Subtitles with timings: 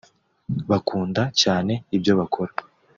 [0.71, 2.53] bakunda cyane ibyo bakora